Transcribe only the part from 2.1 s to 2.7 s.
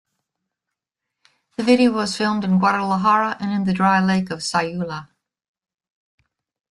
filmed in